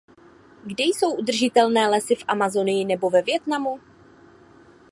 [0.65, 3.79] Kde jsou udržitelné lesy v Amazonii nebo ve Vietnamu?